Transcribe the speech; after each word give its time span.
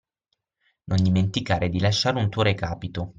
Non 0.85 1.03
dimenticare 1.03 1.69
di 1.69 1.79
lasciare 1.79 2.17
un 2.17 2.29
tuo 2.31 2.41
recapito 2.41 3.09